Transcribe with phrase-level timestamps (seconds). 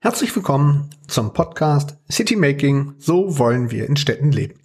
[0.00, 4.60] Herzlich willkommen zum Podcast City Making, so wollen wir in Städten leben.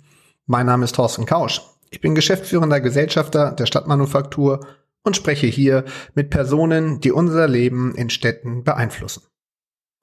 [0.46, 1.62] Mein Name ist Thorsten Kausch.
[1.90, 4.68] Ich bin geschäftsführender Gesellschafter der Stadtmanufaktur
[5.04, 9.24] und spreche hier mit Personen, die unser Leben in Städten beeinflussen.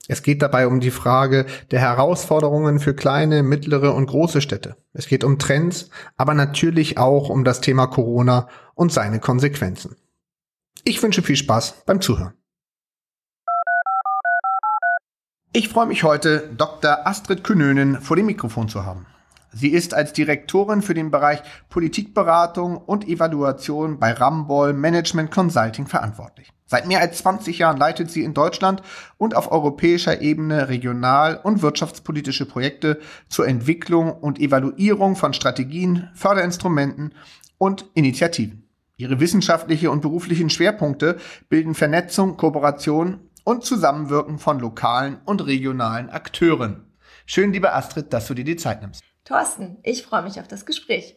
[0.08, 4.76] Es geht dabei um die Frage der Herausforderungen für kleine, mittlere und große Städte.
[4.92, 9.96] Es geht um Trends, aber natürlich auch um das Thema Corona und seine Konsequenzen.
[10.84, 12.34] Ich wünsche viel Spaß beim Zuhören.
[15.52, 17.06] Ich freue mich heute, Dr.
[17.06, 19.06] Astrid Künönen vor dem Mikrofon zu haben.
[19.52, 26.52] Sie ist als Direktorin für den Bereich Politikberatung und Evaluation bei Ramboll Management Consulting verantwortlich.
[26.68, 28.82] Seit mehr als 20 Jahren leitet sie in Deutschland
[29.18, 37.14] und auf europäischer Ebene regional- und wirtschaftspolitische Projekte zur Entwicklung und Evaluierung von Strategien, Förderinstrumenten
[37.56, 38.68] und Initiativen.
[38.96, 46.86] Ihre wissenschaftliche und beruflichen Schwerpunkte bilden Vernetzung, Kooperation und Zusammenwirken von lokalen und regionalen Akteuren.
[47.26, 49.04] Schön, liebe Astrid, dass du dir die Zeit nimmst.
[49.24, 51.16] Thorsten, ich freue mich auf das Gespräch.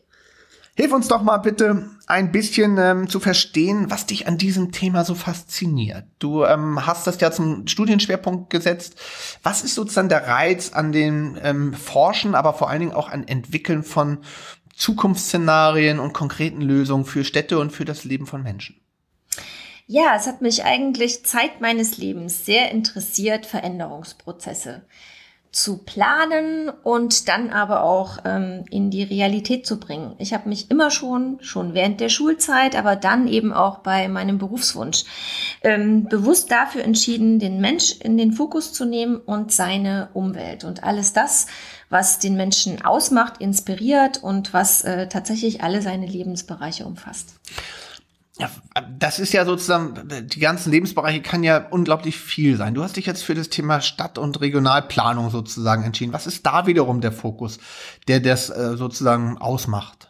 [0.76, 5.04] Hilf uns doch mal bitte ein bisschen ähm, zu verstehen, was dich an diesem Thema
[5.04, 6.06] so fasziniert.
[6.20, 8.96] Du ähm, hast das ja zum Studienschwerpunkt gesetzt.
[9.44, 13.28] Was ist sozusagen der Reiz an dem ähm, Forschen, aber vor allen Dingen auch an
[13.28, 14.20] Entwickeln von
[14.74, 18.80] Zukunftsszenarien und konkreten Lösungen für Städte und für das Leben von Menschen?
[19.86, 24.84] Ja, es hat mich eigentlich Zeit meines Lebens sehr interessiert, Veränderungsprozesse
[25.52, 30.14] zu planen und dann aber auch ähm, in die Realität zu bringen.
[30.20, 34.38] Ich habe mich immer schon, schon während der Schulzeit, aber dann eben auch bei meinem
[34.38, 35.06] Berufswunsch,
[35.64, 40.84] ähm, bewusst dafür entschieden, den Mensch in den Fokus zu nehmen und seine Umwelt und
[40.84, 41.48] alles das,
[41.90, 47.34] was den Menschen ausmacht, inspiriert und was äh, tatsächlich alle seine Lebensbereiche umfasst.
[48.40, 48.50] Ja,
[48.98, 52.74] das ist ja sozusagen, die ganzen Lebensbereiche kann ja unglaublich viel sein.
[52.74, 56.14] Du hast dich jetzt für das Thema Stadt- und Regionalplanung sozusagen entschieden.
[56.14, 57.60] Was ist da wiederum der Fokus,
[58.08, 60.10] der das äh, sozusagen ausmacht?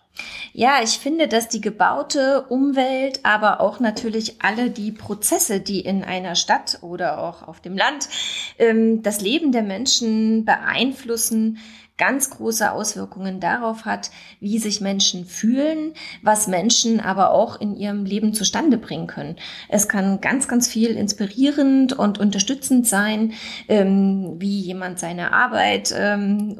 [0.53, 6.03] Ja, ich finde, dass die gebaute Umwelt, aber auch natürlich alle die Prozesse, die in
[6.03, 8.09] einer Stadt oder auch auf dem Land
[8.57, 11.59] ähm, das Leben der Menschen beeinflussen,
[11.99, 15.93] ganz große Auswirkungen darauf hat, wie sich Menschen fühlen,
[16.23, 19.35] was Menschen aber auch in ihrem Leben zustande bringen können.
[19.67, 23.33] Es kann ganz, ganz viel inspirierend und unterstützend sein,
[23.67, 26.57] ähm, wie jemand seine Arbeit, ähm,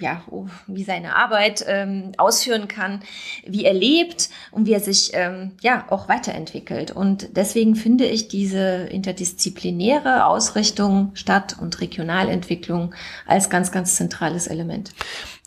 [0.00, 0.22] ja,
[0.66, 3.00] wie seine Arbeit ähm, ausführen kann,
[3.46, 6.90] wie er lebt und wie er sich ähm, ja auch weiterentwickelt.
[6.90, 12.94] Und deswegen finde ich diese interdisziplinäre Ausrichtung Stadt- und Regionalentwicklung
[13.26, 14.94] als ganz, ganz zentrales Element sind.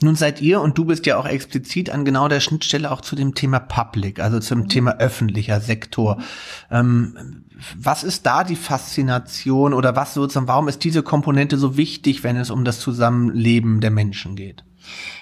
[0.01, 3.15] Nun seid ihr und du bist ja auch explizit an genau der Schnittstelle auch zu
[3.15, 4.69] dem Thema Public, also zum mhm.
[4.69, 6.21] Thema öffentlicher Sektor.
[6.69, 7.45] Ähm,
[7.77, 12.35] was ist da die Faszination oder was sozusagen, warum ist diese Komponente so wichtig, wenn
[12.35, 14.63] es um das Zusammenleben der Menschen geht?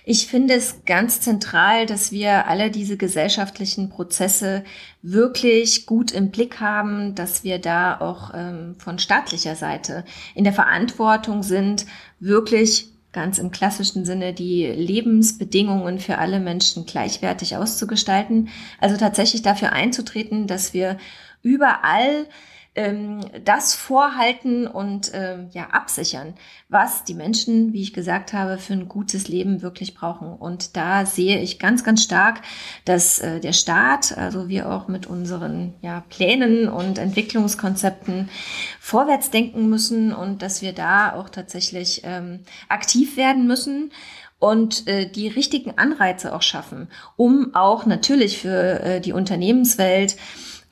[0.03, 4.66] Ich finde es ganz zentral, dass wir alle diese gesellschaftlichen Prozesse
[5.01, 10.03] wirklich gut im Blick haben, dass wir da auch ähm, von staatlicher Seite
[10.35, 11.85] in der Verantwortung sind,
[12.19, 18.50] wirklich ganz im klassischen Sinne die Lebensbedingungen für alle Menschen gleichwertig auszugestalten.
[18.79, 20.97] Also tatsächlich dafür einzutreten, dass wir
[21.44, 22.25] überall
[22.75, 26.34] ähm, das vorhalten und ähm, ja absichern,
[26.69, 30.34] was die Menschen, wie ich gesagt habe, für ein gutes Leben wirklich brauchen.
[30.34, 32.41] Und da sehe ich ganz, ganz stark,
[32.85, 38.29] dass äh, der Staat, also wir auch mit unseren ja, Plänen und Entwicklungskonzepten
[38.79, 42.39] vorwärts denken müssen und dass wir da auch tatsächlich ähm,
[42.69, 43.91] aktiv werden müssen
[44.39, 50.17] und äh, die richtigen Anreize auch schaffen, um auch natürlich für äh, die Unternehmenswelt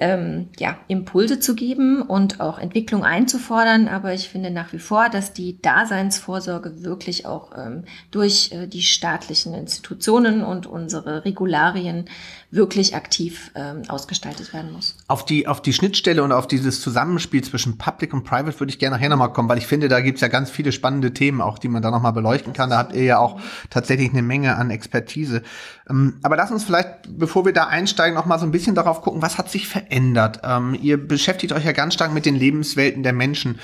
[0.01, 3.87] ähm, ja, Impulse zu geben und auch Entwicklung einzufordern.
[3.87, 8.81] Aber ich finde nach wie vor, dass die Daseinsvorsorge wirklich auch ähm, durch äh, die
[8.81, 12.05] staatlichen Institutionen und unsere Regularien
[12.51, 14.95] wirklich aktiv ähm, ausgestaltet werden muss.
[15.07, 18.77] Auf die, auf die Schnittstelle und auf dieses Zusammenspiel zwischen Public und Private würde ich
[18.77, 21.57] gerne nachher nochmal kommen, weil ich finde, da gibt's ja ganz viele spannende Themen auch,
[21.57, 22.69] die man da nochmal beleuchten kann.
[22.69, 23.39] Da habt ihr ja auch
[23.69, 25.43] tatsächlich eine Menge an Expertise.
[25.89, 29.01] Ähm, aber lass uns vielleicht, bevor wir da einsteigen, noch mal so ein bisschen darauf
[29.01, 30.41] gucken, was hat sich verändert.
[30.43, 33.59] Ähm, ihr beschäftigt euch ja ganz stark mit den Lebenswelten der Menschen.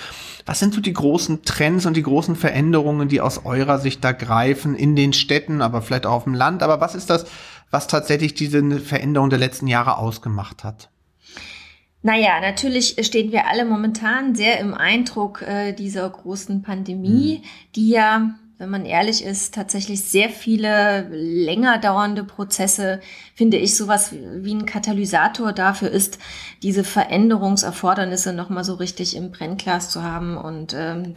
[0.45, 4.13] Was sind so die großen Trends und die großen Veränderungen, die aus eurer Sicht da
[4.13, 6.63] greifen in den Städten, aber vielleicht auch auf dem Land?
[6.63, 7.25] Aber was ist das,
[7.71, 10.89] was tatsächlich diese Veränderung der letzten Jahre ausgemacht hat?
[12.01, 17.47] Naja, natürlich stehen wir alle momentan sehr im Eindruck äh, dieser großen Pandemie, mhm.
[17.75, 23.01] die ja wenn man ehrlich ist, tatsächlich sehr viele länger dauernde Prozesse,
[23.35, 26.17] finde ich, sowas wie ein Katalysator dafür ist,
[26.63, 31.13] diese Veränderungserfordernisse nochmal so richtig im Brennglas zu haben und ähm,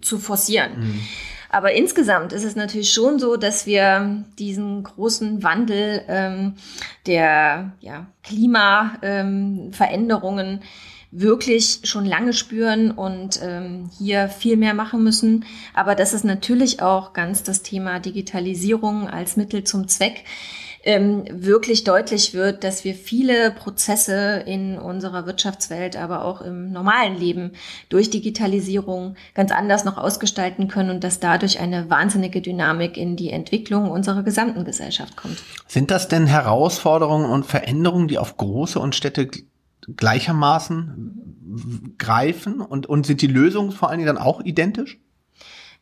[0.00, 0.80] zu forcieren.
[0.80, 1.00] Mhm.
[1.50, 6.54] Aber insgesamt ist es natürlich schon so, dass wir diesen großen Wandel ähm,
[7.06, 10.60] der ja, Klimaveränderungen ähm,
[11.12, 15.44] wirklich schon lange spüren und ähm, hier viel mehr machen müssen.
[15.74, 20.24] Aber das ist natürlich auch ganz das Thema Digitalisierung als Mittel zum Zweck
[20.82, 27.18] ähm, wirklich deutlich wird, dass wir viele Prozesse in unserer Wirtschaftswelt, aber auch im normalen
[27.18, 27.52] Leben
[27.88, 33.30] durch Digitalisierung ganz anders noch ausgestalten können und dass dadurch eine wahnsinnige Dynamik in die
[33.30, 35.42] Entwicklung unserer gesamten Gesellschaft kommt.
[35.66, 39.28] Sind das denn Herausforderungen und Veränderungen, die auf große und Städte
[39.96, 44.98] gleichermaßen greifen und, und sind die Lösungen vor allen Dingen dann auch identisch?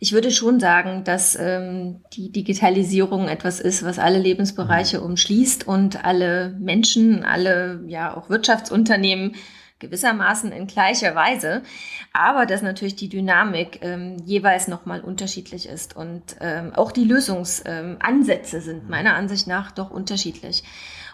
[0.00, 5.06] Ich würde schon sagen, dass ähm, die Digitalisierung etwas ist, was alle Lebensbereiche mhm.
[5.06, 9.35] umschließt und alle Menschen, alle ja auch Wirtschaftsunternehmen
[9.81, 11.62] gewissermaßen in gleicher Weise,
[12.12, 18.56] aber dass natürlich die Dynamik ähm, jeweils nochmal unterschiedlich ist und ähm, auch die Lösungsansätze
[18.56, 20.65] ähm, sind meiner Ansicht nach doch unterschiedlich.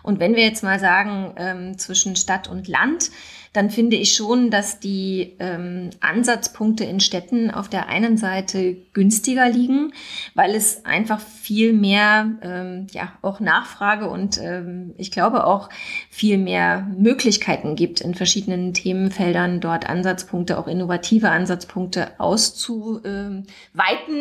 [0.04, 3.10] Und wenn wir jetzt mal sagen, ähm, zwischen Stadt und Land,
[3.54, 9.48] dann finde ich schon, dass die ähm, Ansatzpunkte in Städten auf der einen Seite günstiger
[9.48, 9.92] liegen,
[10.34, 15.70] weil es einfach viel mehr, ähm, ja, auch Nachfrage und ähm, ich glaube auch
[16.10, 23.44] viel mehr Möglichkeiten gibt, in verschiedenen Themenfeldern dort Ansatzpunkte, auch innovative Ansatzpunkte auszuweiten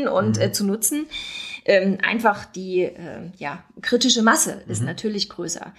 [0.07, 0.53] und äh, mhm.
[0.53, 1.07] zu nutzen.
[1.65, 4.87] Ähm, einfach die äh, ja, kritische Masse ist mhm.
[4.87, 5.73] natürlich größer.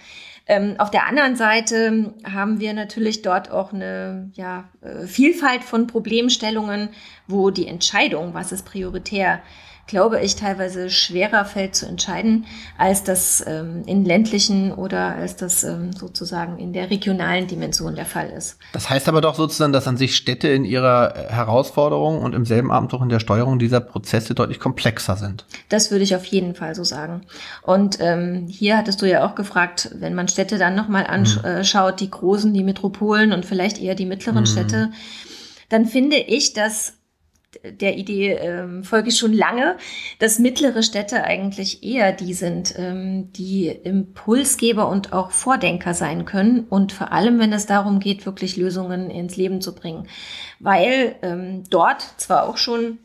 [0.47, 5.87] Ähm, auf der anderen Seite haben wir natürlich dort auch eine ja, äh, Vielfalt von
[5.87, 6.89] Problemstellungen,
[7.27, 9.41] wo die Entscheidung, was ist prioritär,
[9.87, 12.45] glaube ich, teilweise schwerer fällt zu entscheiden,
[12.77, 18.05] als das ähm, in ländlichen oder als das ähm, sozusagen in der regionalen Dimension der
[18.05, 18.57] Fall ist.
[18.73, 22.71] Das heißt aber doch sozusagen, dass an sich Städte in ihrer Herausforderung und im selben
[22.71, 25.45] Abend auch in der Steuerung dieser Prozesse deutlich komplexer sind.
[25.69, 27.21] Das würde ich auf jeden Fall so sagen.
[27.61, 31.97] Und ähm, hier hattest du ja auch gefragt, wenn man Städte dann nochmal anschaut, mhm.
[31.97, 34.47] die großen, die Metropolen und vielleicht eher die mittleren mhm.
[34.47, 34.91] Städte,
[35.69, 36.93] dann finde ich, dass
[37.63, 39.77] der Idee ähm, folge ich schon lange,
[40.19, 46.65] dass mittlere Städte eigentlich eher die sind, ähm, die Impulsgeber und auch Vordenker sein können
[46.69, 50.07] und vor allem, wenn es darum geht, wirklich Lösungen ins Leben zu bringen.
[50.59, 52.99] Weil ähm, dort zwar auch schon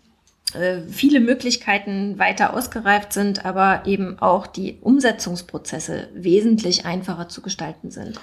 [0.55, 7.91] äh, viele Möglichkeiten weiter ausgereift sind, aber eben auch die Umsetzungsprozesse wesentlich einfacher zu gestalten
[7.91, 8.19] sind.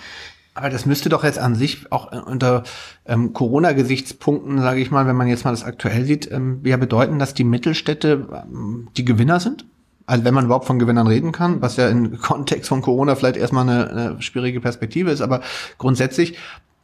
[0.57, 2.63] Aber das müsste doch jetzt an sich auch äh, unter
[3.05, 7.19] ähm, Corona-Gesichtspunkten, sage ich mal, wenn man jetzt mal das aktuell sieht, ähm, ja bedeuten,
[7.19, 9.65] dass die Mittelstädte ähm, die Gewinner sind?
[10.07, 13.37] Also wenn man überhaupt von Gewinnern reden kann, was ja im Kontext von Corona vielleicht
[13.37, 15.41] erstmal eine, eine schwierige Perspektive ist, aber
[15.77, 16.37] grundsätzlich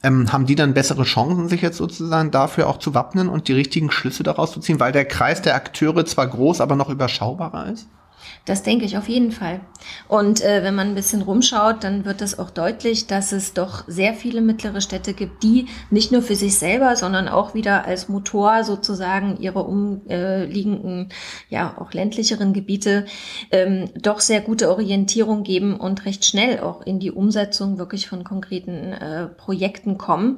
[0.03, 3.53] ähm, haben die dann bessere Chancen, sich jetzt sozusagen dafür auch zu wappnen und die
[3.53, 7.71] richtigen Schlüsse daraus zu ziehen, weil der Kreis der Akteure zwar groß, aber noch überschaubarer
[7.71, 7.87] ist?
[8.45, 9.61] Das denke ich auf jeden Fall.
[10.09, 13.85] Und äh, wenn man ein bisschen rumschaut, dann wird es auch deutlich, dass es doch
[13.87, 18.09] sehr viele mittlere Städte gibt, die nicht nur für sich selber, sondern auch wieder als
[18.09, 21.07] Motor sozusagen ihre umliegenden,
[21.49, 23.05] ja auch ländlicheren Gebiete
[23.51, 28.25] ähm, doch sehr gute Orientierung geben und recht schnell auch in die Umsetzung wirklich von
[28.25, 30.37] konkreten äh, Projekten kommen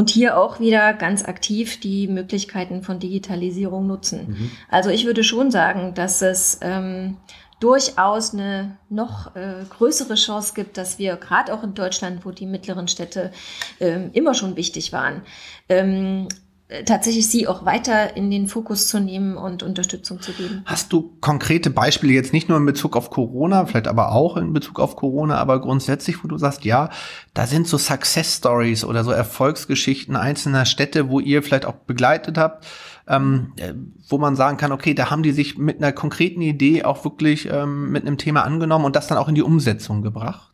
[0.00, 4.28] und hier auch wieder ganz aktiv die Möglichkeiten von Digitalisierung nutzen.
[4.28, 4.50] Mhm.
[4.70, 7.18] Also ich würde schon sagen, dass es ähm,
[7.60, 12.46] durchaus eine noch äh, größere Chance gibt, dass wir gerade auch in Deutschland, wo die
[12.46, 13.30] mittleren Städte
[13.78, 15.20] ähm, immer schon wichtig waren,
[15.68, 16.49] ähm, äh,
[16.84, 20.62] tatsächlich sie auch weiter in den Fokus zu nehmen und Unterstützung zu geben.
[20.64, 24.52] Hast du konkrete Beispiele jetzt nicht nur in Bezug auf Corona, vielleicht aber auch in
[24.52, 26.90] Bezug auf Corona, aber grundsätzlich, wo du sagst, ja,
[27.34, 32.38] da sind so Success Stories oder so Erfolgsgeschichten einzelner Städte, wo ihr vielleicht auch begleitet
[32.38, 32.66] habt,
[33.08, 33.74] ähm, äh,
[34.08, 37.48] wo man sagen kann, okay, da haben die sich mit einer konkreten Idee auch wirklich
[37.50, 40.49] ähm, mit einem Thema angenommen und das dann auch in die Umsetzung gebracht?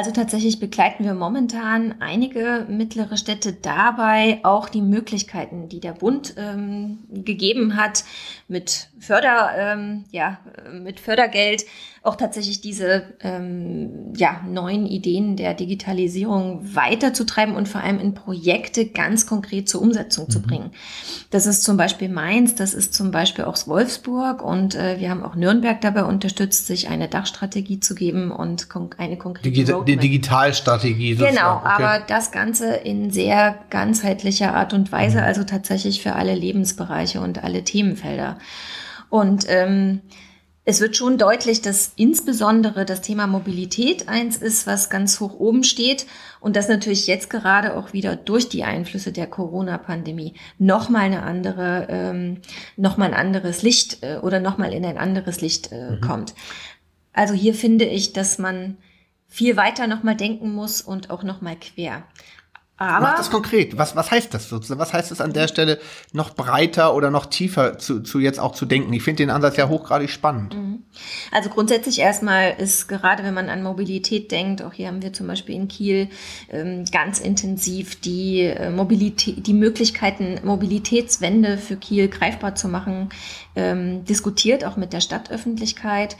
[0.00, 6.36] Also tatsächlich begleiten wir momentan einige mittlere Städte dabei, auch die Möglichkeiten, die der Bund
[6.38, 8.04] ähm, gegeben hat,
[8.48, 10.38] mit Förder, ähm, ja,
[10.72, 11.64] mit Fördergeld
[12.02, 18.86] auch tatsächlich diese ähm, ja, neuen Ideen der Digitalisierung weiterzutreiben und vor allem in Projekte
[18.86, 20.30] ganz konkret zur Umsetzung mhm.
[20.30, 20.70] zu bringen.
[21.30, 25.22] Das ist zum Beispiel Mainz, das ist zum Beispiel auch Wolfsburg und äh, wir haben
[25.22, 29.96] auch Nürnberg dabei unterstützt, sich eine Dachstrategie zu geben und kon eine konkrete Digi Die
[29.96, 31.16] Digitalstrategie.
[31.16, 31.64] Genau, okay.
[31.64, 35.24] aber das Ganze in sehr ganzheitlicher Art und Weise, mhm.
[35.24, 38.38] also tatsächlich für alle Lebensbereiche und alle Themenfelder.
[39.10, 40.00] Und ähm,
[40.64, 45.64] es wird schon deutlich, dass insbesondere das Thema Mobilität eins ist, was ganz hoch oben
[45.64, 46.06] steht
[46.38, 51.86] und das natürlich jetzt gerade auch wieder durch die Einflüsse der Corona-Pandemie nochmal eine andere,
[51.90, 52.38] ähm,
[52.76, 56.00] nochmal ein anderes Licht äh, oder nochmal in ein anderes Licht äh, mhm.
[56.02, 56.34] kommt.
[57.12, 58.76] Also hier finde ich, dass man
[59.26, 62.04] viel weiter nochmal denken muss und auch nochmal quer.
[62.80, 63.76] Aber Mach das konkret.
[63.76, 64.80] Was, was heißt das sozusagen?
[64.80, 65.78] Was heißt es an der Stelle
[66.14, 68.90] noch breiter oder noch tiefer zu, zu jetzt auch zu denken?
[68.94, 70.56] Ich finde den Ansatz ja hochgradig spannend.
[70.56, 70.82] Mhm.
[71.30, 75.26] Also grundsätzlich erstmal ist gerade, wenn man an Mobilität denkt, auch hier haben wir zum
[75.26, 76.08] Beispiel in Kiel
[76.48, 83.10] ähm, ganz intensiv die äh, Mobilität, die Möglichkeiten, Mobilitätswende für Kiel greifbar zu machen,
[83.56, 86.16] ähm, diskutiert, auch mit der Stadtöffentlichkeit.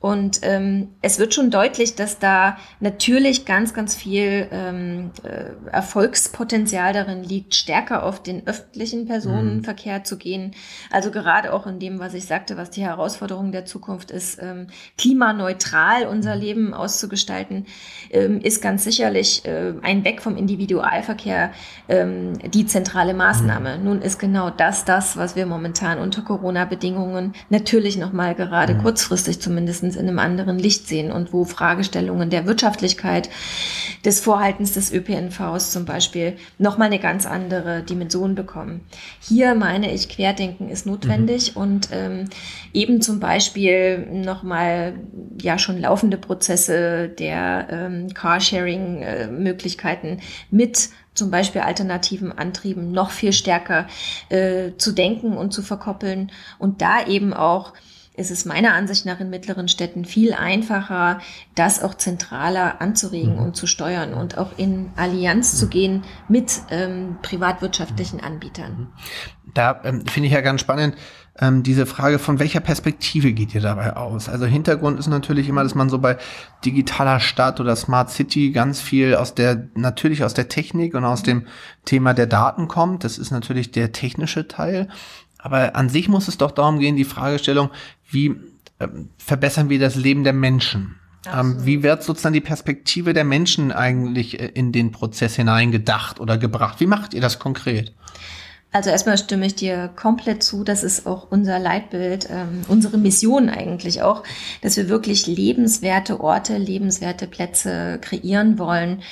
[0.00, 6.92] Und ähm, es wird schon deutlich, dass da natürlich ganz, ganz viel ähm, äh, Erfolgspotenzial
[6.92, 10.04] darin liegt, stärker auf den öffentlichen Personenverkehr mhm.
[10.04, 10.54] zu gehen.
[10.92, 14.68] Also gerade auch in dem, was ich sagte, was die Herausforderung der Zukunft ist, ähm,
[14.96, 16.42] klimaneutral unser mhm.
[16.42, 17.66] Leben auszugestalten,
[18.10, 21.50] ähm, ist ganz sicherlich äh, ein Weg vom Individualverkehr
[21.88, 23.78] ähm, die zentrale Maßnahme.
[23.78, 23.84] Mhm.
[23.84, 26.22] Nun ist genau das das, was wir momentan unter
[26.68, 28.82] Corona-Bedingungen natürlich nochmal gerade mhm.
[28.82, 33.28] kurzfristig zumindest in einem anderen Licht sehen und wo Fragestellungen der Wirtschaftlichkeit,
[34.04, 38.82] des Vorhaltens des ÖPNVs zum Beispiel nochmal eine ganz andere Dimension bekommen.
[39.20, 41.62] Hier meine ich, Querdenken ist notwendig mhm.
[41.62, 42.24] und ähm,
[42.72, 44.94] eben zum Beispiel nochmal
[45.40, 50.18] ja schon laufende Prozesse der ähm, Carsharing-Möglichkeiten
[50.50, 53.86] mit zum Beispiel alternativen Antrieben noch viel stärker
[54.30, 57.74] äh, zu denken und zu verkoppeln und da eben auch
[58.18, 61.20] ist es meiner Ansicht nach in mittleren Städten viel einfacher,
[61.54, 63.42] das auch zentraler anzuregen mhm.
[63.42, 65.56] und zu steuern und auch in Allianz mhm.
[65.56, 68.72] zu gehen mit ähm, privatwirtschaftlichen Anbietern.
[68.72, 68.88] Mhm.
[69.54, 70.96] Da ähm, finde ich ja ganz spannend,
[71.40, 74.28] ähm, diese Frage, von welcher Perspektive geht ihr dabei aus?
[74.28, 76.18] Also Hintergrund ist natürlich immer, dass man so bei
[76.64, 81.22] digitaler Stadt oder Smart City ganz viel aus der, natürlich aus der Technik und aus
[81.22, 81.46] dem
[81.84, 83.04] Thema der Daten kommt.
[83.04, 84.88] Das ist natürlich der technische Teil.
[85.38, 87.70] Aber an sich muss es doch darum gehen, die Fragestellung,
[88.10, 88.34] wie
[88.80, 90.96] ähm, verbessern wir das Leben der Menschen?
[91.32, 96.38] Ähm, wie wird sozusagen die Perspektive der Menschen eigentlich äh, in den Prozess hineingedacht oder
[96.38, 96.80] gebracht?
[96.80, 97.92] Wie macht ihr das konkret?
[98.70, 100.62] Also erstmal stimme ich dir komplett zu.
[100.62, 104.24] Das ist auch unser Leitbild, ähm, unsere Mission eigentlich auch,
[104.60, 109.02] dass wir wirklich lebenswerte Orte, lebenswerte Plätze kreieren wollen,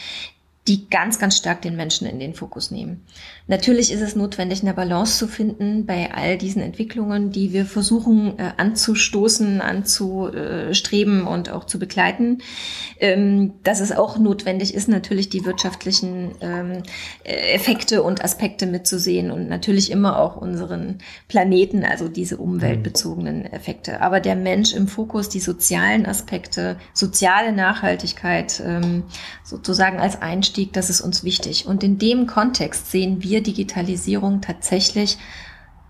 [0.69, 3.05] die ganz, ganz stark den Menschen in den Fokus nehmen.
[3.49, 8.37] Natürlich ist es notwendig, eine Balance zu finden bei all diesen Entwicklungen, die wir versuchen
[8.39, 12.39] äh, anzustoßen, anzustreben und auch zu begleiten.
[12.99, 16.83] Ähm, dass es auch notwendig ist, natürlich die wirtschaftlichen ähm,
[17.23, 24.01] Effekte und Aspekte mitzusehen und natürlich immer auch unseren Planeten, also diese umweltbezogenen Effekte.
[24.01, 29.05] Aber der Mensch im Fokus, die sozialen Aspekte, soziale Nachhaltigkeit ähm,
[29.45, 31.67] sozusagen als Einstieg, das ist uns wichtig.
[31.67, 35.19] Und in dem Kontext sehen wir wir Digitalisierung tatsächlich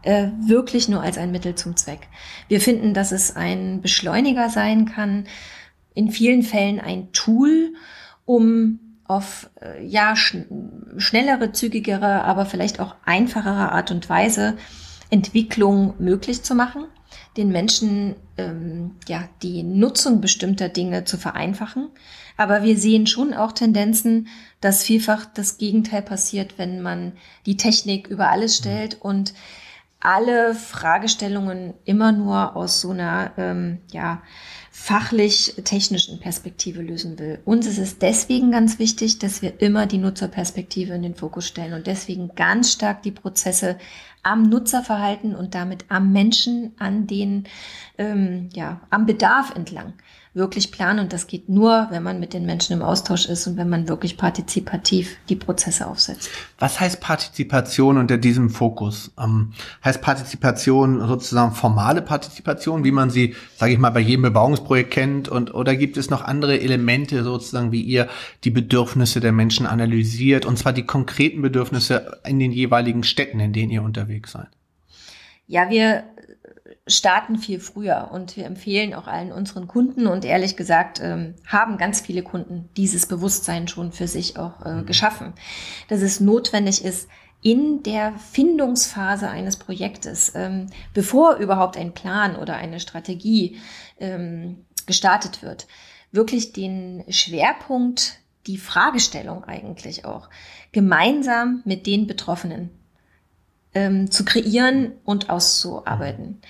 [0.03, 2.09] äh, wirklich nur als ein Mittel zum Zweck.
[2.49, 5.27] Wir finden, dass es ein Beschleuniger sein kann,
[5.95, 7.73] in vielen Fällen ein Tool,
[8.25, 10.37] um auf äh, ja sch
[10.97, 14.57] schnellere, zügigere, aber vielleicht auch einfachere Art und Weise
[15.11, 16.87] Entwicklung möglich zu machen,
[17.37, 21.91] den Menschen ähm, ja die Nutzung bestimmter Dinge zu vereinfachen.
[22.37, 24.29] Aber wir sehen schon auch Tendenzen,
[24.61, 27.13] dass vielfach das Gegenteil passiert, wenn man
[27.47, 29.33] die Technik über alles stellt und
[30.01, 34.23] alle Fragestellungen immer nur aus so einer ähm, ja,
[34.71, 37.41] fachlich-technischen Perspektive lösen will.
[37.45, 41.73] Uns ist es deswegen ganz wichtig, dass wir immer die Nutzerperspektive in den Fokus stellen
[41.73, 43.79] und deswegen ganz stark die Prozesse
[44.23, 47.45] am Nutzerverhalten und damit am Menschen, an den,
[47.97, 49.95] ähm, ja, am Bedarf entlang
[50.37, 51.01] wirklich planen.
[51.01, 53.89] Und das geht nur, wenn man mit den Menschen im Austausch ist und wenn man
[53.89, 56.31] wirklich partizipativ die Prozesse aufsetzt.
[56.59, 59.13] Was heißt Partizipation unter diesem Fokus?
[59.19, 59.53] Ähm,
[59.85, 65.29] heißt Partizipation sozusagen formale Partizipation, wie man sie, sage ich mal, bei jedem Bebauungsprojekt kennt?
[65.29, 68.09] Und oder gibt es noch andere Elemente sozusagen, wie ihr
[68.45, 70.45] die Bedürfnisse der Menschen analysiert?
[70.45, 74.49] Und zwar die konkreten Bedürfnisse in den jeweiligen Städten, in denen ihr unterwegs seid?
[75.49, 76.03] Ja, wir
[76.87, 81.79] starten viel früher und wir empfehlen auch allen unseren Kunden und ehrlich gesagt ähm, haben
[81.79, 84.87] ganz viele Kunden dieses Bewusstsein schon für sich auch äh, mhm.
[84.87, 85.33] geschaffen,
[85.89, 87.09] dass es notwendig ist,
[87.43, 93.59] in der Findungsphase eines Projektes, ähm, bevor überhaupt ein Plan oder eine Strategie
[93.99, 95.67] ähm, gestartet wird,
[96.13, 100.31] wirklich den Schwerpunkt, die Fragestellung eigentlich auch
[100.73, 102.71] gemeinsam mit den Betroffenen
[103.77, 106.41] ähm, zu kreieren und auszuarbeiten.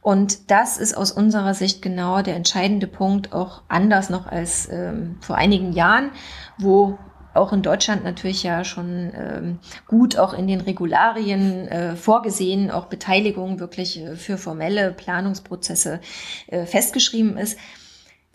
[0.00, 5.16] Und das ist aus unserer Sicht genau der entscheidende Punkt, auch anders noch als ähm,
[5.20, 6.12] vor einigen Jahren,
[6.58, 6.96] wo
[7.34, 12.86] auch in Deutschland natürlich ja schon ähm, gut auch in den Regularien äh, vorgesehen, auch
[12.86, 16.00] Beteiligung wirklich äh, für formelle Planungsprozesse
[16.46, 17.58] äh, festgeschrieben ist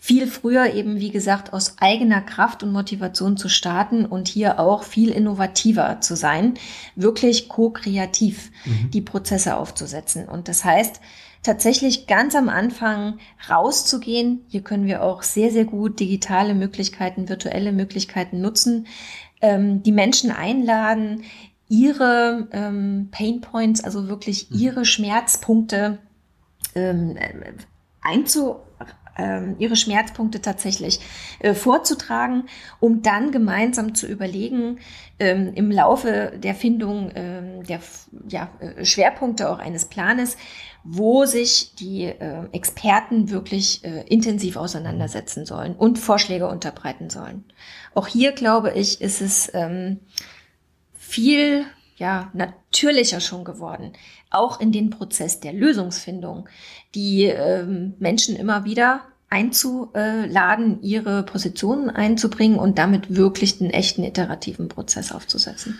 [0.04, 4.82] viel früher eben, wie gesagt, aus eigener Kraft und Motivation zu starten und hier auch
[4.82, 6.54] viel innovativer zu sein,
[6.96, 8.90] wirklich ko-kreativ mhm.
[8.90, 10.28] die Prozesse aufzusetzen.
[10.28, 11.00] Und das heißt,
[11.44, 14.40] tatsächlich ganz am Anfang rauszugehen.
[14.48, 18.88] Hier können wir auch sehr, sehr gut digitale Möglichkeiten, virtuelle Möglichkeiten nutzen,
[19.40, 21.22] ähm, die Menschen einladen,
[21.68, 24.58] ihre ähm, Pain Points, also wirklich mhm.
[24.58, 25.98] ihre Schmerzpunkte
[26.74, 27.16] ähm,
[28.00, 28.56] einzu
[29.58, 31.00] ihre Schmerzpunkte tatsächlich
[31.40, 32.44] äh, vorzutragen,
[32.80, 34.78] um dann gemeinsam zu überlegen,
[35.18, 37.80] ähm, im Laufe der Findung ähm, der
[38.28, 40.36] ja, äh, Schwerpunkte auch eines Planes,
[40.84, 47.44] wo sich die äh, Experten wirklich äh, intensiv auseinandersetzen sollen und Vorschläge unterbreiten sollen.
[47.94, 50.00] Auch hier, glaube ich, ist es ähm,
[50.94, 53.92] viel ja, natürlicher schon geworden,
[54.30, 56.48] auch in den Prozess der Lösungsfindung,
[56.94, 64.68] die ähm, Menschen immer wieder einzuladen, ihre Positionen einzubringen und damit wirklich einen echten iterativen
[64.68, 65.78] Prozess aufzusetzen.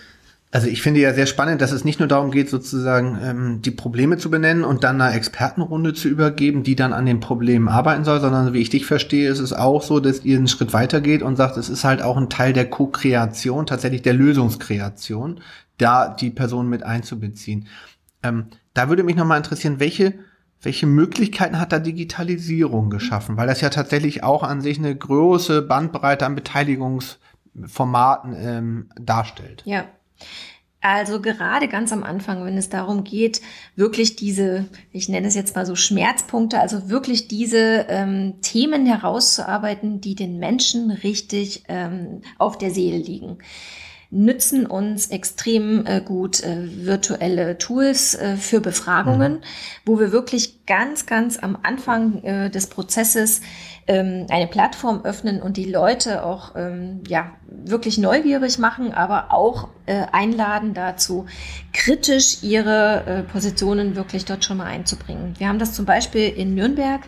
[0.54, 3.70] Also ich finde ja sehr spannend, dass es nicht nur darum geht, sozusagen ähm, die
[3.70, 8.04] Probleme zu benennen und dann einer Expertenrunde zu übergeben, die dann an den Problemen arbeiten
[8.04, 11.22] soll, sondern wie ich dich verstehe, ist es auch so, dass ihr einen Schritt weitergeht
[11.22, 15.40] und sagt, es ist halt auch ein Teil der Co-Kreation, tatsächlich der Lösungskreation,
[15.78, 17.66] da die Person mit einzubeziehen.
[18.22, 20.12] Ähm, da würde mich nochmal interessieren, welche
[20.64, 23.36] welche Möglichkeiten hat da Digitalisierung geschaffen?
[23.36, 29.64] Weil das ja tatsächlich auch an sich eine große Bandbreite an Beteiligungsformaten ähm, darstellt.
[29.66, 29.86] Ja.
[30.80, 33.40] Also gerade ganz am Anfang, wenn es darum geht,
[33.76, 40.00] wirklich diese, ich nenne es jetzt mal so Schmerzpunkte, also wirklich diese ähm, Themen herauszuarbeiten,
[40.00, 43.38] die den Menschen richtig ähm, auf der Seele liegen
[44.14, 49.40] nützen uns extrem äh, gut äh, virtuelle Tools äh, für Befragungen, mhm.
[49.86, 53.42] wo wir wirklich ganz, ganz am Anfang äh, des Prozesses
[53.86, 59.68] ähm, eine Plattform öffnen und die Leute auch ähm, ja, wirklich neugierig machen, aber auch
[59.84, 61.26] äh, einladen dazu,
[61.72, 65.34] kritisch ihre äh, Positionen wirklich dort schon mal einzubringen.
[65.36, 67.02] Wir haben das zum Beispiel in Nürnberg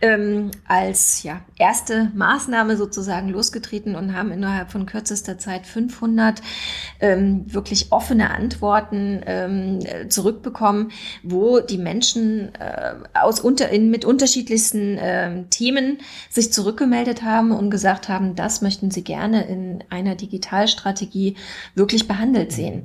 [0.00, 6.42] ähm, als ja, erste Maßnahme sozusagen losgetreten und haben innerhalb von kürzester Zeit 500
[7.00, 10.92] ähm, wirklich offene Antworten ähm, zurückbekommen,
[11.22, 17.70] wo die Menschen äh, aus unter, in, mit unterschiedlichsten äh, Themen sich zurückgemeldet haben und
[17.70, 21.36] gesagt haben, das möchten sie gerne in einer Digitalstrategie
[21.74, 22.84] wirklich behandelt sehen.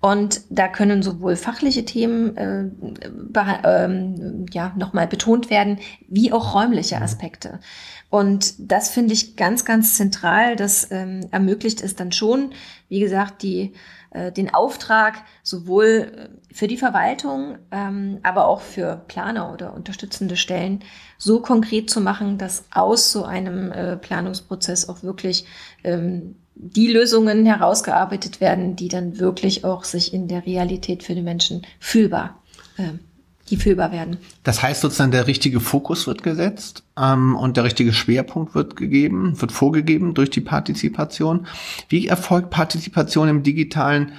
[0.00, 2.70] Und da können sowohl fachliche Themen äh,
[3.64, 7.60] ähm, ja, nochmal betont werden, wie auch räumliche Aspekte.
[8.08, 10.56] Und das finde ich ganz, ganz zentral.
[10.56, 12.52] Das ähm, ermöglicht es dann schon,
[12.88, 13.74] wie gesagt, die
[14.10, 20.36] äh, den Auftrag sowohl äh, für die Verwaltung, ähm, aber auch für Planer oder unterstützende
[20.36, 20.84] Stellen
[21.18, 25.46] so konkret zu machen, dass aus so einem äh, Planungsprozess auch wirklich
[25.84, 31.22] ähm, die Lösungen herausgearbeitet werden, die dann wirklich auch sich in der Realität für die
[31.22, 32.42] Menschen fühlbar
[32.78, 32.92] äh,
[33.50, 34.18] die fühlbar werden.
[34.42, 39.40] Das heißt sozusagen, der richtige Fokus wird gesetzt ähm, und der richtige Schwerpunkt wird gegeben,
[39.40, 41.46] wird vorgegeben durch die Partizipation.
[41.88, 44.12] Wie erfolgt Partizipation im digitalen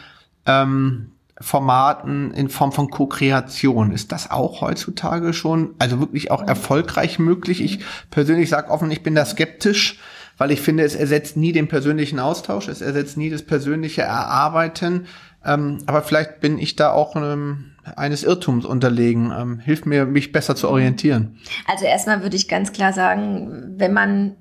[0.46, 3.92] ähm, Formaten in Form von Co-Kreation?
[3.92, 7.62] Ist das auch heutzutage schon, also wirklich auch erfolgreich möglich?
[7.62, 10.00] Ich persönlich sage offen, ich bin da skeptisch,
[10.38, 15.08] weil ich finde, es ersetzt nie den persönlichen Austausch, es ersetzt nie das persönliche Erarbeiten.
[15.46, 19.32] Ähm, aber vielleicht bin ich da auch ähm, eines Irrtums unterlegen.
[19.38, 21.38] Ähm, hilft mir, mich besser zu orientieren.
[21.68, 24.36] Also erstmal würde ich ganz klar sagen, wenn man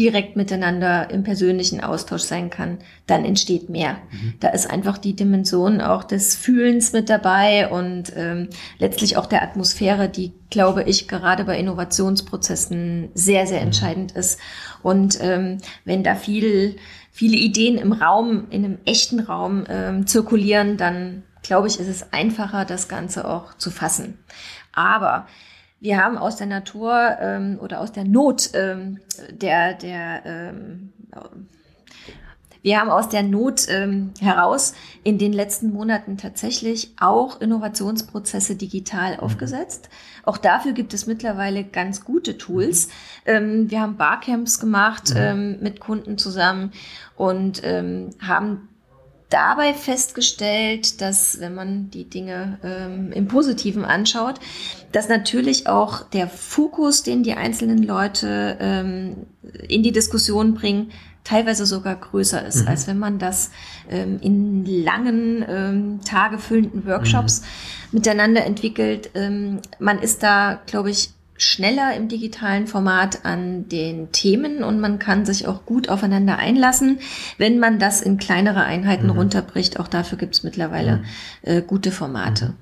[0.00, 3.98] direkt miteinander im persönlichen Austausch sein kann, dann entsteht mehr.
[4.10, 4.34] Mhm.
[4.40, 9.42] Da ist einfach die Dimension auch des Fühlens mit dabei und ähm, letztlich auch der
[9.42, 13.66] Atmosphäre, die, glaube ich, gerade bei Innovationsprozessen sehr, sehr mhm.
[13.66, 14.40] entscheidend ist.
[14.82, 16.76] Und ähm, wenn da viel,
[17.10, 22.12] viele Ideen im Raum, in einem echten Raum ähm, zirkulieren, dann glaube ich, ist es
[22.12, 24.20] einfacher, das Ganze auch zu fassen.
[24.72, 25.26] Aber
[25.80, 29.00] wir haben aus der Natur ähm, oder aus der Not ähm,
[29.32, 30.92] der, der ähm,
[32.62, 39.14] wir haben aus der Not ähm, heraus in den letzten Monaten tatsächlich auch Innovationsprozesse digital
[39.14, 39.20] mhm.
[39.20, 39.88] aufgesetzt.
[40.22, 42.90] Auch dafür gibt es mittlerweile ganz gute Tools.
[43.26, 45.20] Ähm, wir haben Barcamps gemacht mhm.
[45.20, 46.70] ähm, mit Kunden zusammen
[47.16, 48.68] und ähm, haben
[49.30, 54.40] dabei festgestellt, dass wenn man die Dinge ähm, im Positiven anschaut,
[54.92, 59.26] dass natürlich auch der Fokus, den die einzelnen Leute ähm,
[59.68, 60.90] in die Diskussion bringen,
[61.24, 62.68] teilweise sogar größer ist, mhm.
[62.68, 63.50] als wenn man das
[63.88, 67.98] ähm, in langen, ähm, tagefüllenden Workshops mhm.
[67.98, 69.10] miteinander entwickelt.
[69.14, 71.10] Ähm, man ist da, glaube ich,
[71.42, 76.98] schneller im digitalen Format an den Themen und man kann sich auch gut aufeinander einlassen,
[77.38, 79.12] wenn man das in kleinere Einheiten mhm.
[79.12, 79.80] runterbricht.
[79.80, 81.04] Auch dafür gibt es mittlerweile mhm.
[81.42, 82.46] äh, gute Formate.
[82.46, 82.54] Mhm.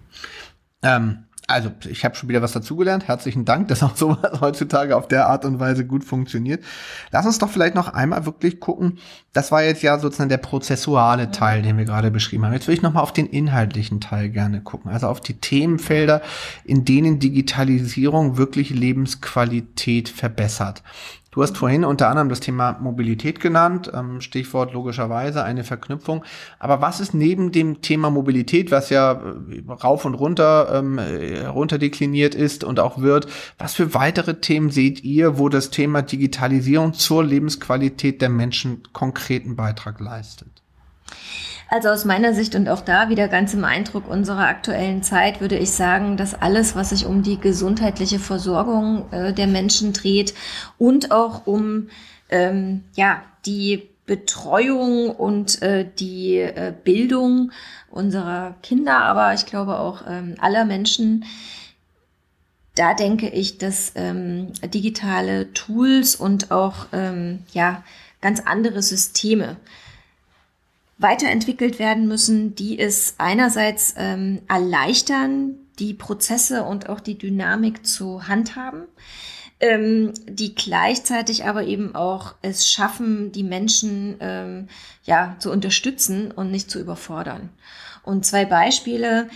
[0.83, 3.09] Ähm, also ich habe schon wieder was dazugelernt.
[3.09, 6.63] Herzlichen Dank, dass auch sowas heutzutage auf der Art und Weise gut funktioniert.
[7.11, 8.99] Lass uns doch vielleicht noch einmal wirklich gucken.
[9.33, 12.53] Das war jetzt ja sozusagen der prozessuale Teil, den wir gerade beschrieben haben.
[12.53, 14.91] Jetzt will ich noch mal auf den inhaltlichen Teil gerne gucken.
[14.91, 16.21] Also auf die Themenfelder,
[16.65, 20.83] in denen Digitalisierung wirklich Lebensqualität verbessert.
[21.39, 26.25] Du hast vorhin unter anderem das Thema Mobilität genannt, ähm, Stichwort logischerweise eine Verknüpfung.
[26.59, 31.47] Aber was ist neben dem Thema Mobilität, was ja äh, rauf und runter ähm, äh,
[31.47, 36.93] runterdekliniert ist und auch wird, was für weitere Themen seht ihr, wo das Thema Digitalisierung
[36.95, 40.65] zur Lebensqualität der Menschen konkreten Beitrag leistet?
[41.71, 45.59] Also aus meiner Sicht und auch da wieder ganz im Eindruck unserer aktuellen Zeit würde
[45.59, 50.33] ich sagen, dass alles, was sich um die gesundheitliche Versorgung äh, der Menschen dreht
[50.79, 51.89] und auch um
[52.31, 57.53] ähm, ja die Betreuung und äh, die äh, Bildung
[57.91, 61.27] unserer Kinder, aber ich glaube auch ähm, aller Menschen,
[62.75, 67.83] da denke ich, dass ähm, digitale Tools und auch ähm, ja
[68.23, 69.57] ganz andere Systeme
[70.99, 78.27] weiterentwickelt werden müssen, die es einerseits ähm, erleichtern, die Prozesse und auch die Dynamik zu
[78.27, 78.85] handhaben,
[79.61, 84.69] ähm, die gleichzeitig aber eben auch es schaffen, die Menschen ähm,
[85.05, 87.51] ja zu unterstützen und nicht zu überfordern.
[88.03, 89.29] Und zwei Beispiele,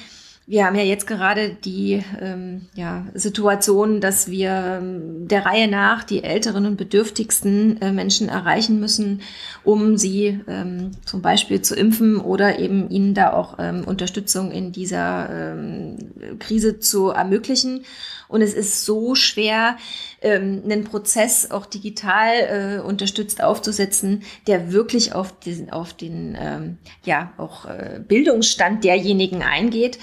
[0.47, 6.03] wir haben ja jetzt gerade die ähm, ja, Situation, dass wir ähm, der Reihe nach
[6.03, 9.23] die älteren und bedürftigsten äh, Menschen erreichen müssen,
[9.63, 14.73] um sie ähm, zum Beispiel zu impfen oder eben ihnen da auch ähm, Unterstützung in
[14.73, 15.97] dieser ähm,
[16.41, 17.85] Krise zu ermöglichen.
[18.27, 19.77] Und es ist so schwer,
[20.23, 26.79] ähm, einen Prozess auch digital äh, unterstützt aufzusetzen, der wirklich auf den, auf den ähm,
[27.05, 29.99] ja, auch äh, Bildungsstand derjenigen eingeht,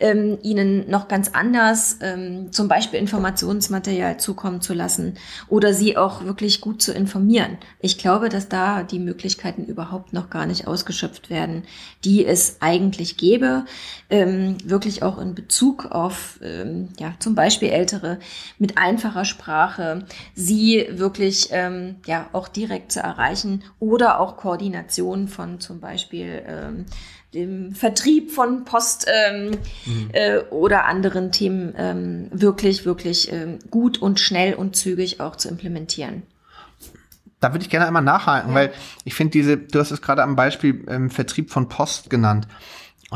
[0.00, 5.14] ähm, ihnen noch ganz anders ähm, zum Beispiel Informationsmaterial zukommen zu lassen
[5.48, 7.58] oder sie auch wirklich gut zu informieren.
[7.80, 11.64] Ich glaube, dass da die Möglichkeiten überhaupt noch gar nicht ausgeschöpft werden,
[12.04, 13.64] die es eigentlich gäbe,
[14.10, 18.18] ähm, wirklich auch in Bezug auf ähm, ja, zum Beispiel Ältere
[18.58, 19.63] mit einfacher Sprache,
[20.34, 26.86] sie wirklich ähm, ja auch direkt zu erreichen oder auch Koordination von zum Beispiel ähm,
[27.34, 29.50] dem Vertrieb von Post ähm,
[29.84, 30.10] mhm.
[30.12, 35.48] äh, oder anderen Themen ähm, wirklich, wirklich ähm, gut und schnell und zügig auch zu
[35.48, 36.22] implementieren.
[37.40, 38.54] Da würde ich gerne einmal nachhaken, ja.
[38.54, 38.72] weil
[39.04, 42.46] ich finde diese, du hast es gerade am Beispiel ähm, Vertrieb von Post genannt.
[42.46, 42.54] Ähm,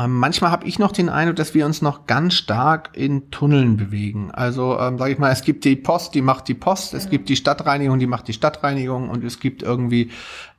[0.07, 4.31] manchmal habe ich noch den Eindruck, dass wir uns noch ganz stark in Tunneln bewegen.
[4.31, 7.27] Also ähm, sage ich mal, es gibt die Post, die macht die Post, es gibt
[7.27, 10.11] die Stadtreinigung, die macht die Stadtreinigung und es gibt irgendwie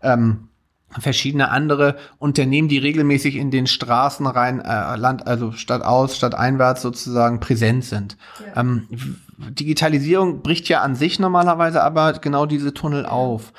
[0.02, 0.48] ähm,
[0.98, 6.34] verschiedene andere Unternehmen, die regelmäßig in den Straßen rein, äh, Land, also statt aus, statt
[6.34, 8.16] einwärts sozusagen präsent sind.
[8.44, 8.60] Ja.
[8.60, 8.88] Ähm,
[9.38, 13.52] Digitalisierung bricht ja an sich normalerweise aber genau diese Tunnel auf.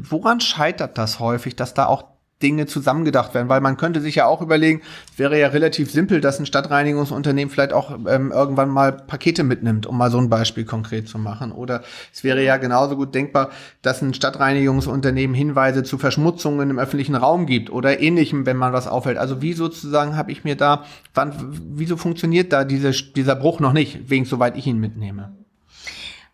[0.00, 4.26] Woran scheitert das häufig, dass da auch Dinge zusammengedacht werden, weil man könnte sich ja
[4.26, 4.80] auch überlegen,
[5.12, 9.86] es wäre ja relativ simpel, dass ein Stadtreinigungsunternehmen vielleicht auch ähm, irgendwann mal Pakete mitnimmt,
[9.86, 11.52] um mal so ein Beispiel konkret zu machen.
[11.52, 13.50] Oder es wäre ja genauso gut denkbar,
[13.82, 18.86] dass ein Stadtreinigungsunternehmen Hinweise zu Verschmutzungen im öffentlichen Raum gibt oder ähnlichem, wenn man was
[18.86, 19.18] auffällt.
[19.18, 21.34] Also wie sozusagen habe ich mir da, wann,
[21.74, 25.37] wieso funktioniert da diese, dieser Bruch noch nicht, wegen soweit ich ihn mitnehme?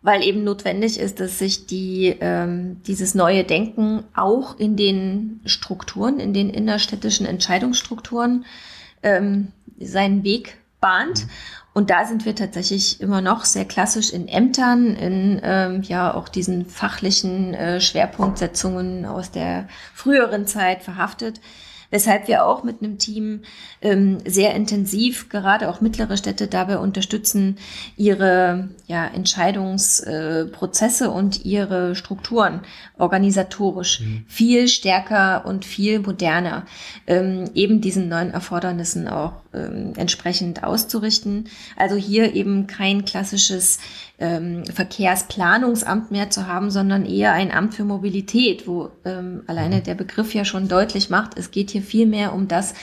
[0.05, 6.19] Weil eben notwendig ist, dass sich die, ähm, dieses neue Denken auch in den Strukturen,
[6.19, 8.45] in den innerstädtischen Entscheidungsstrukturen
[9.01, 9.47] ähm,
[9.79, 11.25] seinen Weg bahnt.
[11.73, 16.29] Und da sind wir tatsächlich immer noch sehr klassisch in Ämtern, in ähm, ja auch
[16.29, 21.41] diesen fachlichen äh, Schwerpunktsetzungen aus der früheren Zeit verhaftet
[21.95, 23.39] weshalb wir auch mit einem Team
[23.81, 27.57] ähm, sehr intensiv gerade auch mittlere Städte dabei unterstützen,
[27.95, 32.59] ihre ja, Entscheidungsprozesse äh, und ihre Strukturen
[32.97, 34.25] organisatorisch mhm.
[34.27, 36.65] viel stärker und viel moderner
[37.07, 41.47] ähm, eben diesen neuen Erfordernissen auch ähm, entsprechend auszurichten.
[41.77, 43.79] Also hier eben kein klassisches
[44.17, 49.95] ähm, Verkehrsplanungsamt mehr zu haben, sondern eher ein Amt für Mobilität, wo ähm, alleine der
[49.95, 52.75] Begriff ja schon deutlich macht, es geht hier viel mehr um das,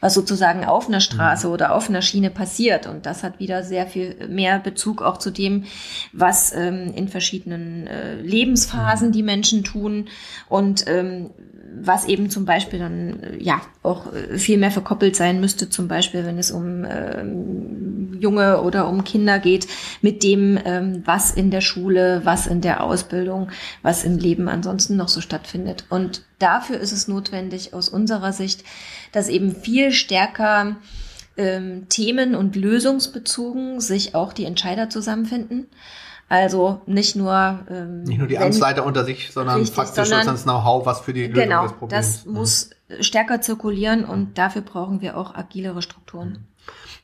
[0.00, 1.52] was sozusagen auf einer Straße mhm.
[1.52, 2.86] oder auf einer Schiene passiert.
[2.86, 5.64] Und das hat wieder sehr viel mehr Bezug auch zu dem,
[6.12, 9.12] was ähm, in verschiedenen äh, Lebensphasen mhm.
[9.12, 10.08] die Menschen tun
[10.48, 11.30] und ähm,
[11.72, 15.88] was eben zum Beispiel dann äh, ja auch äh, viel mehr verkoppelt sein müsste, zum
[15.88, 19.66] Beispiel wenn es um ähm, Junge oder um Kinder geht,
[20.02, 23.50] mit dem, ähm, was in der Schule, was in der Ausbildung,
[23.82, 25.84] was im Leben ansonsten noch so stattfindet.
[25.88, 28.64] Und dafür ist es notwendig aus unserer Sicht,
[29.12, 30.76] dass eben viel stärker
[31.36, 35.68] ähm, themen- und lösungsbezogen sich auch die Entscheider zusammenfinden.
[36.30, 40.44] Also nicht nur ähm, nicht nur die Amtsleiter unter sich, sondern richtig, faktisch sondern, das
[40.44, 42.06] Know-how, was für die Lösung genau, des Problems.
[42.06, 42.32] Das mhm.
[42.34, 46.46] muss stärker zirkulieren und dafür brauchen wir auch agilere Strukturen.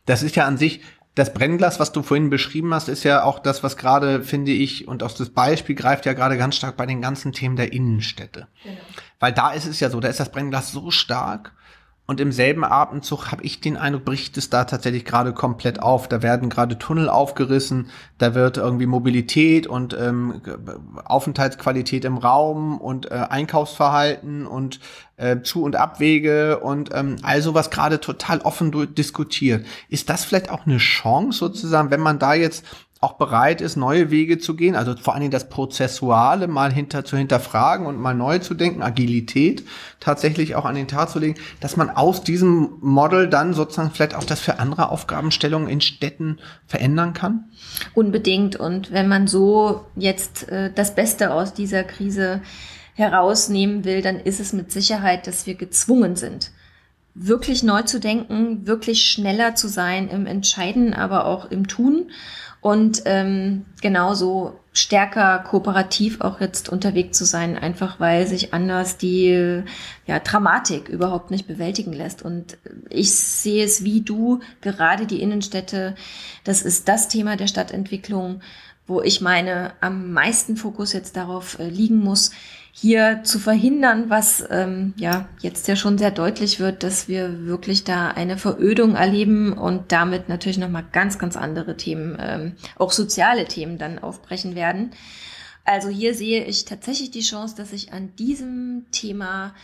[0.05, 0.81] Das ist ja an sich
[1.17, 4.87] das Brennglas, was du vorhin beschrieben hast, ist ja auch das, was gerade, finde ich,
[4.87, 8.47] und aus das Beispiel greift ja gerade ganz stark bei den ganzen Themen der Innenstädte.
[8.63, 8.77] Genau.
[9.19, 11.53] Weil da ist es ja so, da ist das Brennglas so stark
[12.07, 16.07] und im selben Atemzug habe ich den Eindruck, bricht es da tatsächlich gerade komplett auf.
[16.07, 20.41] Da werden gerade Tunnel aufgerissen, da wird irgendwie Mobilität und ähm,
[21.05, 24.79] Aufenthaltsqualität im Raum und äh, Einkaufsverhalten und
[25.17, 29.67] äh, Zu- und Abwege und ähm, all sowas gerade total offen diskutiert.
[29.89, 32.65] Ist das vielleicht auch eine Chance sozusagen, wenn man da jetzt
[33.07, 37.05] auch bereit ist, neue Wege zu gehen, also vor allen Dingen das Prozessuale mal hinter
[37.05, 39.65] zu hinterfragen und mal neu zu denken, Agilität
[40.01, 44.17] tatsächlich auch an den Tag zu legen, dass man aus diesem Model dann sozusagen vielleicht
[44.17, 47.45] auch das für andere Aufgabenstellungen in Städten verändern kann?
[47.95, 48.57] Unbedingt.
[48.57, 52.41] Und wenn man so jetzt äh, das Beste aus dieser Krise
[52.95, 56.51] herausnehmen will, dann ist es mit Sicherheit, dass wir gezwungen sind,
[57.15, 62.11] wirklich neu zu denken, wirklich schneller zu sein im Entscheiden, aber auch im Tun
[62.61, 69.63] und ähm, genauso stärker kooperativ auch jetzt unterwegs zu sein, einfach weil sich anders die
[70.07, 72.23] ja, Dramatik überhaupt nicht bewältigen lässt.
[72.23, 72.59] Und
[72.91, 75.95] ich sehe es wie du, gerade die Innenstädte,
[76.45, 78.43] das ist das Thema der Stadtentwicklung,
[78.87, 82.31] wo ich meine, am meisten Fokus jetzt darauf äh, liegen muss,
[82.79, 87.85] hier zu verhindern, was ähm, ja jetzt ja schon sehr deutlich wird, dass wir wirklich
[87.85, 93.47] da eine Verödung erleben und damit natürlich nochmal ganz, ganz andere Themen, ähm, auch soziale
[93.47, 94.91] Themen dann aufbrechen werden.
[95.65, 99.55] Also hier sehe ich tatsächlich die Chance, dass sich an diesem Thema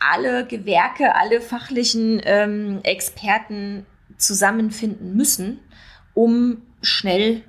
[0.00, 5.60] alle Gewerke, alle fachlichen ähm, Experten zusammenfinden müssen,
[6.14, 7.44] um schnell,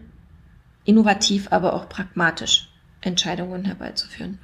[0.86, 2.70] innovativ, aber auch pragmatisch
[3.01, 4.39] Entscheidungen herbeizuführen.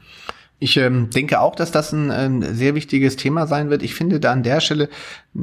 [0.60, 3.84] Ich ähm, denke auch, dass das ein, ein sehr wichtiges Thema sein wird.
[3.84, 4.90] Ich finde da an der Stelle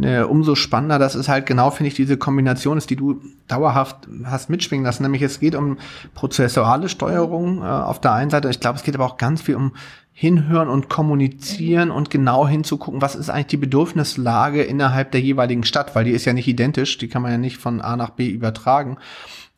[0.03, 4.09] äh, umso spannender, dass es halt genau, finde ich, diese Kombination ist, die du dauerhaft
[4.25, 5.05] hast mitschwingen lassen.
[5.05, 5.79] Nämlich es geht um
[6.15, 8.51] prozessuale Steuerung äh, auf der einen Seite.
[8.51, 9.75] Ich glaube, es geht aber auch ganz viel um
[10.17, 15.95] Hinhören und Kommunizieren und genau hinzugucken, was ist eigentlich die Bedürfnislage innerhalb der jeweiligen Stadt,
[15.95, 18.29] weil die ist ja nicht identisch, die kann man ja nicht von A nach B
[18.29, 18.97] übertragen.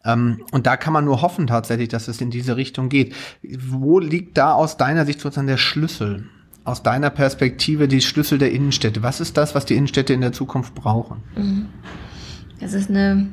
[0.07, 3.15] Ähm, und da kann man nur hoffen tatsächlich, dass es in diese Richtung geht.
[3.43, 6.29] Wo liegt da aus deiner Sicht sozusagen der Schlüssel?
[6.65, 9.03] Aus deiner Perspektive die Schlüssel der Innenstädte?
[9.03, 11.23] Was ist das, was die Innenstädte in der Zukunft brauchen?
[11.37, 11.69] Mhm.
[12.61, 13.29] Das ist eine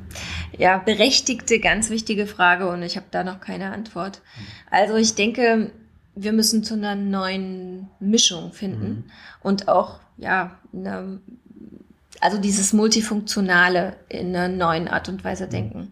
[0.58, 4.22] ja, berechtigte, ganz wichtige Frage und ich habe da noch keine Antwort.
[4.70, 5.72] Also ich denke,
[6.16, 9.04] wir müssen zu einer neuen Mischung finden mhm.
[9.42, 11.20] und auch ja, eine,
[12.20, 15.92] also dieses Multifunktionale in einer neuen Art und Weise denken.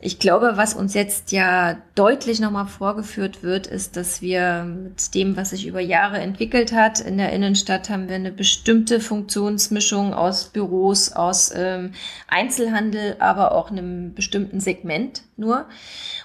[0.00, 5.36] Ich glaube, was uns jetzt ja deutlich nochmal vorgeführt wird, ist, dass wir mit dem,
[5.36, 10.50] was sich über Jahre entwickelt hat, in der Innenstadt haben wir eine bestimmte Funktionsmischung aus
[10.50, 11.92] Büros, aus ähm,
[12.28, 15.66] Einzelhandel, aber auch einem bestimmten Segment nur.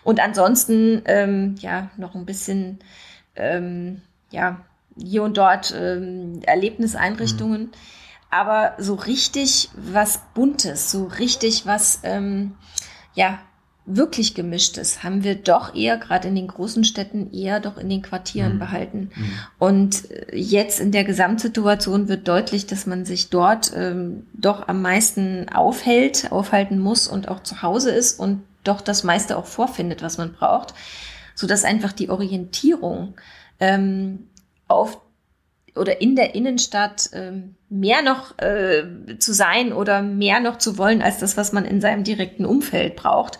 [0.03, 2.77] Und ansonsten ähm, ja noch ein bisschen
[3.35, 4.61] ähm, ja
[4.95, 7.61] hier und dort ähm, Erlebniseinrichtungen.
[7.61, 7.71] Mhm.
[8.29, 12.53] Aber so richtig was Buntes, so richtig was ähm,
[13.15, 13.39] ja
[13.85, 18.01] wirklich gemischtes haben wir doch eher, gerade in den großen Städten, eher doch in den
[18.01, 18.59] Quartieren mhm.
[18.59, 19.09] behalten.
[19.15, 19.31] Mhm.
[19.59, 24.81] Und äh, jetzt in der Gesamtsituation wird deutlich, dass man sich dort ähm, doch am
[24.81, 30.01] meisten aufhält, aufhalten muss und auch zu Hause ist und doch das meiste auch vorfindet,
[30.01, 30.73] was man braucht,
[31.35, 33.15] so dass einfach die Orientierung
[33.59, 34.27] ähm,
[34.67, 35.01] auf
[35.75, 38.83] oder in der Innenstadt ähm, mehr noch äh,
[39.17, 42.95] zu sein oder mehr noch zu wollen als das, was man in seinem direkten Umfeld
[42.95, 43.39] braucht,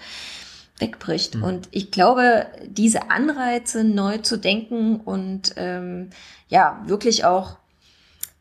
[0.84, 1.36] wegbricht.
[1.36, 1.44] Mhm.
[1.44, 6.10] Und ich glaube, diese Anreize neu zu denken und ähm,
[6.50, 7.58] ja, wirklich auch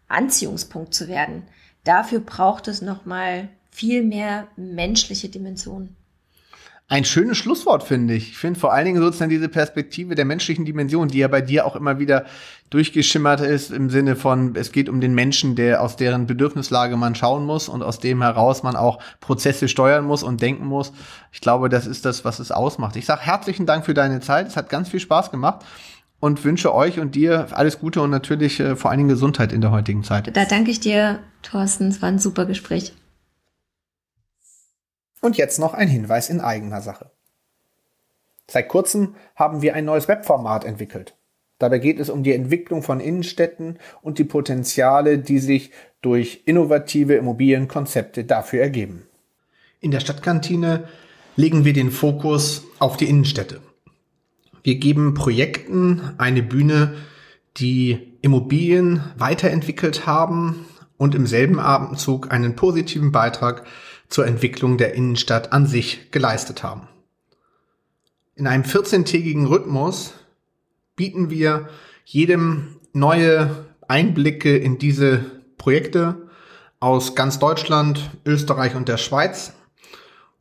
[0.09, 1.44] Anziehungspunkt zu werden,
[1.85, 5.96] dafür braucht es nochmal viel mehr menschliche Dimensionen.
[6.92, 8.33] Ein schönes Schlusswort, finde ich.
[8.33, 11.64] Ich finde vor allen Dingen sozusagen diese Perspektive der menschlichen Dimension, die ja bei dir
[11.64, 12.26] auch immer wieder
[12.68, 17.14] durchgeschimmert ist, im Sinne von, es geht um den Menschen, der aus deren Bedürfnislage man
[17.14, 20.92] schauen muss und aus dem heraus man auch Prozesse steuern muss und denken muss.
[21.33, 22.96] Ich glaube, das ist das, was es ausmacht.
[22.96, 24.48] Ich sage herzlichen Dank für deine Zeit.
[24.48, 25.64] Es hat ganz viel Spaß gemacht
[26.20, 29.62] und wünsche euch und dir alles Gute und natürlich äh, vor allen Dingen Gesundheit in
[29.62, 30.37] der heutigen Zeit.
[30.37, 31.88] Da danke ich dir, Thorsten.
[31.88, 32.92] Es war ein super Gespräch.
[35.23, 37.11] Und jetzt noch ein Hinweis in eigener Sache.
[38.51, 41.17] Seit kurzem haben wir ein neues Webformat entwickelt.
[41.59, 45.71] Dabei geht es um die Entwicklung von Innenstädten und die Potenziale, die sich
[46.03, 49.07] durch innovative Immobilienkonzepte dafür ergeben.
[49.81, 50.89] In der Stadtkantine
[51.37, 53.61] legen wir den Fokus auf die Innenstädte.
[54.65, 56.95] Wir geben Projekten eine Bühne,
[57.57, 60.67] die Immobilien weiterentwickelt haben
[60.99, 63.65] und im selben Abendzug einen positiven Beitrag
[64.12, 66.87] zur Entwicklung der Innenstadt an sich geleistet haben.
[68.35, 70.12] In einem 14-tägigen Rhythmus
[70.96, 71.70] bieten wir
[72.05, 75.25] jedem neue Einblicke in diese
[75.57, 76.29] Projekte
[76.79, 79.55] aus ganz Deutschland, Österreich und der Schweiz,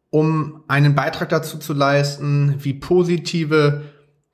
[0.10, 3.84] um einen Beitrag dazu zu leisten, wie positive